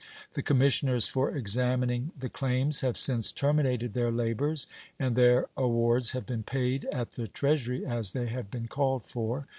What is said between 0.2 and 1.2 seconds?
The commissioners